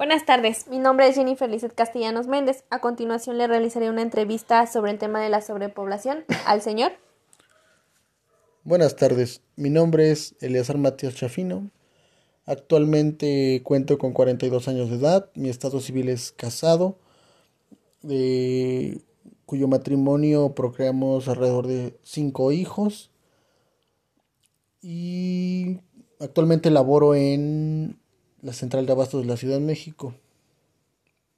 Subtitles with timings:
[0.00, 2.64] Buenas tardes, mi nombre es Jennifer Lizeth Castellanos Méndez.
[2.70, 6.92] A continuación le realizaré una entrevista sobre el tema de la sobrepoblación al señor.
[8.64, 11.70] Buenas tardes, mi nombre es Eleazar Matías Chafino.
[12.46, 16.96] Actualmente cuento con 42 años de edad, mi estado civil es casado,
[18.00, 19.02] de
[19.44, 23.10] cuyo matrimonio procreamos alrededor de 5 hijos
[24.80, 25.80] y
[26.20, 27.99] actualmente laboro en
[28.42, 30.14] la central de abastos de la Ciudad de México.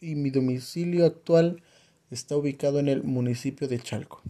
[0.00, 1.62] Y mi domicilio actual
[2.10, 4.20] está ubicado en el municipio de Chalco.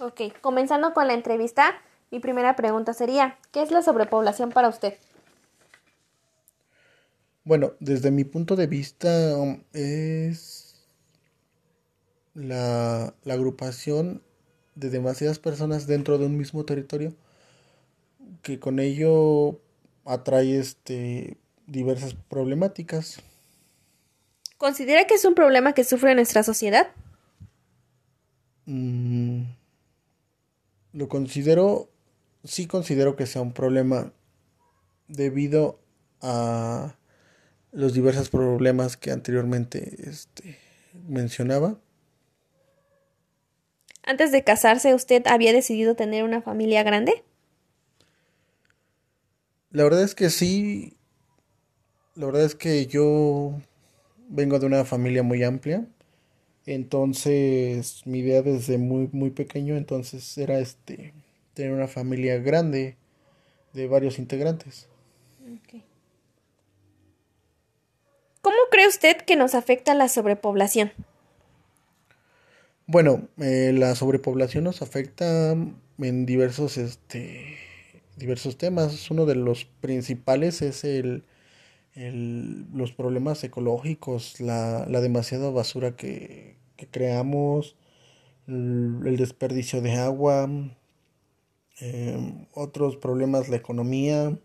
[0.00, 1.74] Ok, comenzando con la entrevista,
[2.10, 4.94] mi primera pregunta sería, ¿qué es la sobrepoblación para usted?
[7.44, 9.08] Bueno, desde mi punto de vista
[9.72, 10.86] es
[12.34, 14.22] la, la agrupación
[14.74, 17.14] de demasiadas personas dentro de un mismo territorio
[18.42, 19.60] que con ello
[20.08, 21.36] atrae este,
[21.66, 23.20] diversas problemáticas.
[24.56, 26.88] ¿Considera que es un problema que sufre nuestra sociedad?
[28.64, 29.42] Mm,
[30.94, 31.90] lo considero,
[32.42, 34.12] sí considero que sea un problema
[35.08, 35.78] debido
[36.22, 36.96] a
[37.70, 40.58] los diversos problemas que anteriormente este,
[41.06, 41.78] mencionaba.
[44.04, 47.24] Antes de casarse, ¿usted había decidido tener una familia grande?
[49.70, 50.94] La verdad es que sí.
[52.14, 53.60] La verdad es que yo
[54.28, 55.86] vengo de una familia muy amplia.
[56.66, 61.14] Entonces, mi idea desde muy muy pequeño entonces era este
[61.54, 62.96] tener una familia grande
[63.72, 64.86] de varios integrantes.
[68.42, 70.92] ¿Cómo cree usted que nos afecta la sobrepoblación?
[72.86, 75.52] Bueno, eh, la sobrepoblación nos afecta
[75.98, 77.67] en diversos este
[78.18, 79.10] diversos temas.
[79.10, 81.24] Uno de los principales es el,
[82.74, 86.56] los problemas ecológicos, la, demasiada basura que,
[86.90, 87.76] creamos,
[88.46, 90.48] el, desperdicio de agua,
[91.80, 94.38] em, otros problemas, la economía,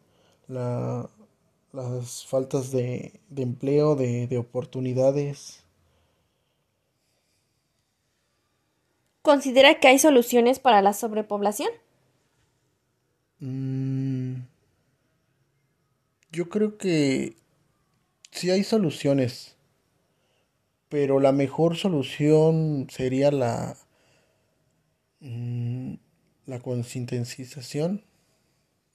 [0.48, 1.10] la,
[1.72, 5.64] las faltas de, empleo, de, de oportunidades.
[9.22, 11.70] ¿Considera que hay soluciones para la sobrepoblación?
[13.44, 14.44] Mm,
[16.32, 17.36] yo creo que
[18.32, 19.58] sí hay soluciones,
[20.88, 23.76] pero la mejor solución sería la,
[25.20, 25.96] mm,
[26.46, 28.06] la concientización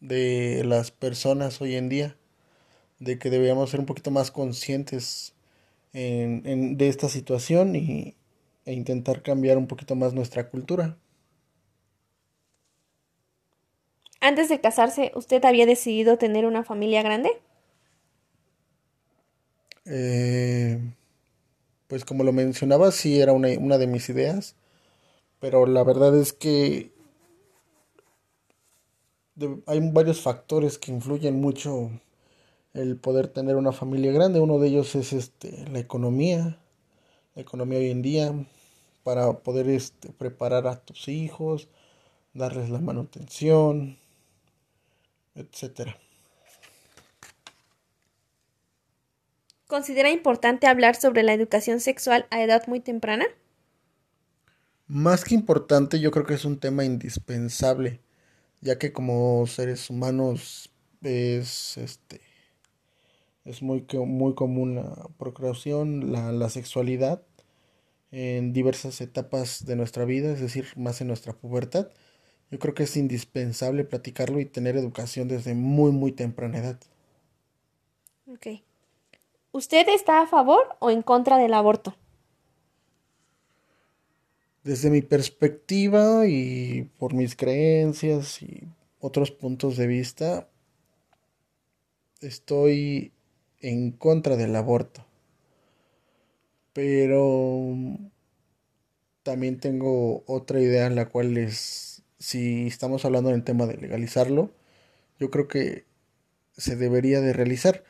[0.00, 2.16] de las personas hoy en día,
[3.00, 5.34] de que deberíamos ser un poquito más conscientes
[5.94, 8.16] en, de esta situación y,
[8.66, 10.98] e intentar cambiar un poquito más nuestra cultura.
[14.20, 17.30] Antes de casarse, ¿usted había decidido tener una familia grande?
[19.84, 20.78] Eh,
[21.86, 24.56] pues como lo mencionaba, sí era una, de mis ideas,
[25.40, 26.92] pero la verdad es que
[29.66, 31.90] hay varios factores que influyen mucho
[32.74, 34.40] el poder tener una familia grande.
[34.40, 36.58] Uno de ellos es este, la economía,
[37.36, 38.46] la economía hoy en día,
[39.04, 41.68] para poder este, preparar a tus hijos,
[42.34, 43.96] darles la manutención,
[45.38, 45.96] etcétera.
[49.66, 53.26] ¿Considera importante hablar sobre la educación sexual a edad muy temprana?
[54.86, 58.00] Más que importante, yo creo que es un tema indispensable,
[58.62, 60.70] ya que como seres humanos
[61.02, 62.22] es este
[63.44, 67.22] es muy, muy común la procreación, la, la sexualidad
[68.10, 71.88] en diversas etapas de nuestra vida, es decir, más en nuestra pubertad.
[72.50, 76.80] Yo creo que es indispensable platicarlo y tener educación desde muy, muy temprana edad.
[78.26, 78.46] Ok.
[79.52, 81.94] ¿Usted está a favor o en contra del aborto?
[84.64, 88.64] Desde mi perspectiva y por mis creencias y
[89.00, 90.48] otros puntos de vista,
[92.20, 93.12] estoy
[93.60, 95.04] en contra del aborto.
[96.72, 97.74] Pero
[99.22, 103.76] también tengo otra idea en la cual es si estamos hablando en el tema de
[103.76, 104.50] legalizarlo,
[105.18, 105.84] yo creo que
[106.56, 107.84] se debería de realizar,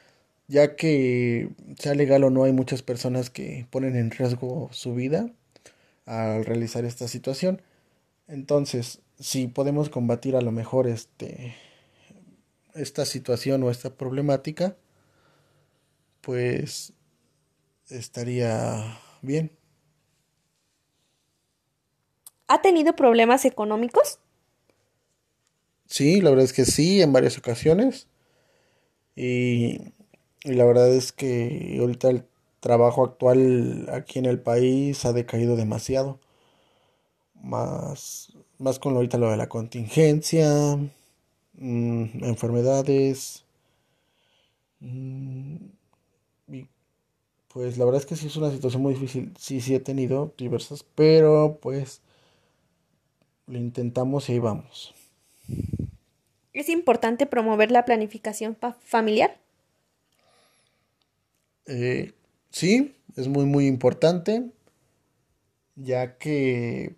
[0.49, 5.31] ya que sea legal o no hay muchas personas que ponen en riesgo su vida
[6.07, 7.63] al realizar esta situación.
[8.29, 11.55] Entonces, si podemos combatir a lo mejor este
[12.75, 14.77] esta situación o esta problemática,
[16.21, 16.93] pues
[17.89, 19.58] estaría bien.
[22.49, 24.19] ¿Ha tenido problemas económicos?
[25.87, 28.07] Sí, la verdad es que sí, en varias ocasiones.
[29.17, 29.93] Y
[30.45, 32.27] Y la verdad es que ahorita el
[32.61, 36.21] trabajo actual aquí en el país ha decaído demasiado.
[37.43, 40.77] Más, más con ahorita lo de la contingencia,
[41.55, 43.45] mm, enfermedades.
[44.83, 45.71] Mm,
[47.49, 49.33] pues la verdad es que sí es una situación muy difícil.
[49.39, 52.03] Sí, sí he tenido diversas, pero pues
[53.49, 54.95] lo intentamos y ahí vamos.
[56.53, 59.39] ¿Es importante promover la planificación familiar?
[61.67, 62.13] Eh,
[62.51, 64.51] sí, es muy muy importante,
[65.77, 66.97] ya que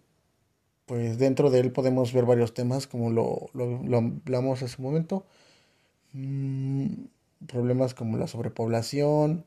[0.86, 5.26] pues dentro de él podemos ver varios temas como lo, lo, hablamos hace un momento.
[6.12, 6.86] Mm,
[7.46, 9.44] problemas como la sobrepoblación,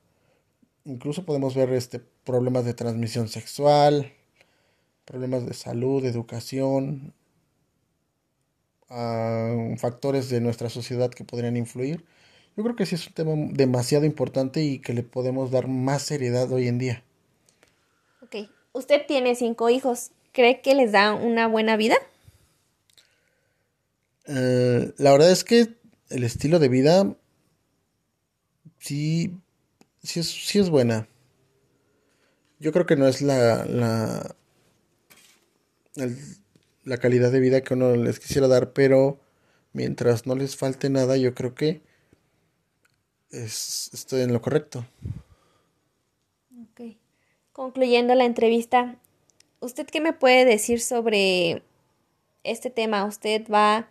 [0.85, 4.13] incluso podemos ver este, problemas de transmisión sexual,
[5.05, 7.13] problemas de salud, educación,
[8.89, 12.05] uh, factores de nuestra sociedad que podrían influir.
[12.55, 16.03] Yo creo que sí es un tema demasiado importante y que le podemos dar más
[16.03, 17.03] seriedad hoy en día.
[18.21, 20.11] Ok, usted tiene cinco hijos.
[20.31, 21.95] ¿Cree que les da una buena vida?
[24.27, 25.75] Uh, la verdad es que
[26.09, 27.15] el estilo de vida
[28.79, 29.35] sí,
[30.01, 31.07] sí es, sí es buena.
[32.59, 34.35] Yo creo que no es la, la,
[35.95, 39.19] la calidad de vida que uno les quisiera dar, pero
[39.73, 41.81] mientras no les falte nada, yo creo que
[43.29, 44.85] es, estoy en lo correcto.
[46.61, 46.95] Ok.
[47.51, 48.97] Concluyendo la entrevista,
[49.59, 51.63] ¿usted qué me puede decir sobre
[52.43, 53.05] este tema?
[53.05, 53.89] ¿Usted va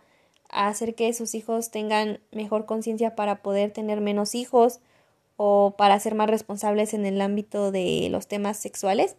[0.49, 4.79] a hacer que sus hijos tengan mejor conciencia para poder tener menos hijos
[5.35, 9.15] o para ser más responsables en el ámbito de los temas sexuales?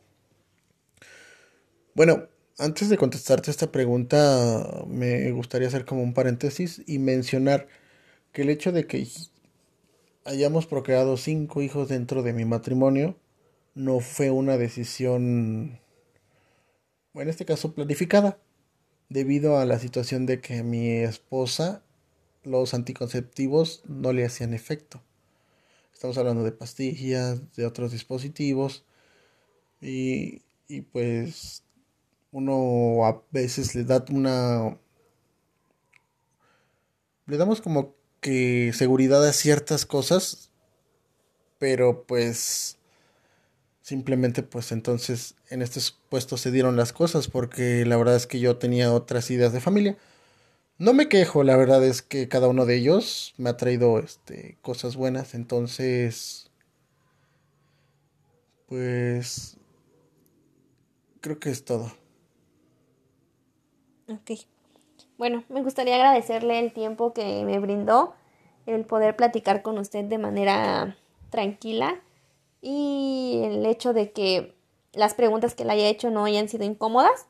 [1.95, 2.29] Bueno,
[2.59, 7.69] antes de contestarte esta pregunta, me gustaría hacer como un paréntesis y mencionar
[8.33, 9.07] que el hecho de que
[10.25, 13.17] hayamos procreado cinco hijos dentro de mi matrimonio
[13.75, 15.81] no fue una decisión,
[17.15, 18.39] en este caso planificada,
[19.09, 21.83] debido a la situación de que mi esposa
[22.45, 25.03] los anticonceptivos no le hacían efecto.
[25.93, 28.85] Estamos hablando de pastillas, de otros dispositivos
[29.81, 31.65] y, y pues
[32.35, 34.77] uno a veces le da una...
[37.27, 40.51] Le damos como que seguridad a ciertas cosas,
[41.59, 42.77] pero pues
[43.83, 48.41] simplemente pues entonces en este puesto se dieron las cosas porque la verdad es que
[48.41, 49.97] yo tenía otras ideas de familia.
[50.79, 54.59] No me quejo, la verdad es que cada uno de ellos me ha traído este
[54.61, 56.51] cosas buenas, entonces
[58.67, 59.57] pues
[61.21, 62.04] creo que es todo.
[64.09, 64.39] Ok.
[65.17, 68.15] Bueno, me gustaría agradecerle el tiempo que me brindó,
[68.67, 70.97] el poder platicar con usted de manera
[71.31, 72.01] tranquila
[72.61, 74.55] y el hecho de que
[74.93, 77.27] las preguntas que le haya hecho no hayan sido incómodas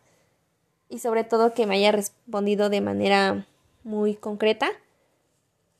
[0.89, 3.47] y sobre todo que me haya respondido de manera
[3.83, 4.69] muy concreta.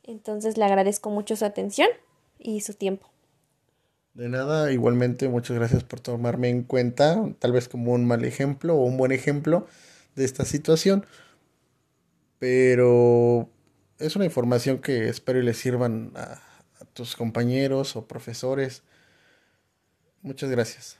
[0.03, 1.89] Entonces le agradezco mucho su atención
[2.37, 3.09] y su tiempo.
[4.13, 8.75] De nada, igualmente muchas gracias por tomarme en cuenta, tal vez como un mal ejemplo
[8.75, 9.67] o un buen ejemplo
[10.15, 11.05] de esta situación.
[12.39, 13.49] Pero
[13.99, 16.41] es una información que espero y le sirvan a,
[16.93, 18.83] tus compañeros o profesores.
[20.21, 20.97] Muchas gracias.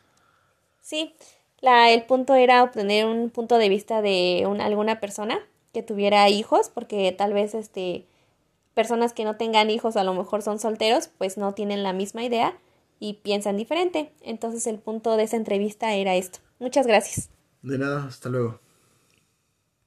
[0.81, 1.15] Sí,
[1.61, 5.39] la, el punto era obtener un punto de vista de una, alguna persona
[5.73, 8.05] que tuviera hijos, porque tal vez este
[8.73, 12.23] personas que no tengan hijos a lo mejor son solteros, pues no tienen la misma
[12.23, 12.57] idea
[12.99, 14.11] y piensan diferente.
[14.21, 16.39] Entonces el punto de esa entrevista era esto.
[16.59, 17.29] Muchas gracias.
[17.61, 18.59] De nada, hasta luego.